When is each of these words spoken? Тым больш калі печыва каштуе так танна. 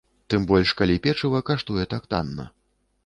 Тым 0.33 0.47
больш 0.51 0.71
калі 0.79 0.95
печыва 1.05 1.41
каштуе 1.49 1.83
так 1.93 2.03
танна. 2.15 2.51